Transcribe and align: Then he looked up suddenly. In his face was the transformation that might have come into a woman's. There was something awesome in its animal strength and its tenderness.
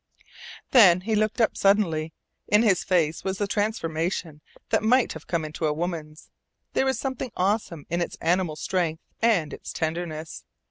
Then 0.71 1.01
he 1.01 1.13
looked 1.13 1.39
up 1.39 1.55
suddenly. 1.55 2.11
In 2.47 2.63
his 2.63 2.83
face 2.83 3.23
was 3.23 3.37
the 3.37 3.45
transformation 3.45 4.41
that 4.71 4.81
might 4.81 5.13
have 5.13 5.27
come 5.27 5.45
into 5.45 5.67
a 5.67 5.73
woman's. 5.73 6.31
There 6.73 6.85
was 6.85 6.97
something 6.97 7.31
awesome 7.37 7.85
in 7.87 8.01
its 8.01 8.17
animal 8.19 8.55
strength 8.55 9.03
and 9.21 9.53
its 9.53 9.71
tenderness. 9.71 10.43